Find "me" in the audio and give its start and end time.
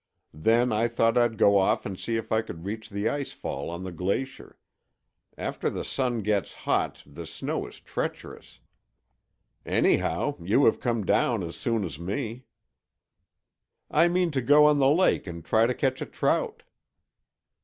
11.99-12.45